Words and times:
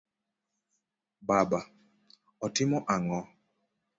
Baba:otimo 1.27 2.77
ang'o? 2.93 3.19